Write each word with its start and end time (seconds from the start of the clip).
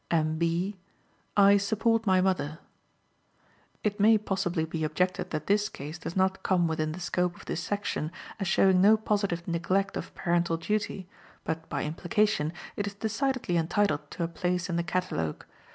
M. 0.09 0.39
B.: 0.39 0.77
"I 1.37 1.57
support 1.57 2.07
my 2.07 2.21
mother." 2.21 2.57
It 3.83 3.99
may 3.99 4.17
possibly 4.17 4.65
be 4.65 4.83
objected 4.83 5.29
that 5.29 5.45
this 5.45 5.69
case 5.69 5.99
does 5.99 6.15
not 6.15 6.41
come 6.41 6.67
within 6.67 6.93
the 6.93 6.99
scope 6.99 7.35
of 7.35 7.45
this 7.45 7.61
section, 7.61 8.11
as 8.39 8.47
showing 8.47 8.81
no 8.81 8.97
positive 8.97 9.47
neglect 9.47 9.95
of 9.95 10.15
parental 10.15 10.57
duty, 10.57 11.07
but, 11.43 11.69
by 11.69 11.83
implication, 11.83 12.51
it 12.75 12.87
is 12.87 12.95
decidedly 12.95 13.57
entitled 13.57 14.09
to 14.09 14.23
a 14.23 14.27
place 14.27 14.71
in 14.71 14.75
the 14.75 14.81
catalogue. 14.81 15.45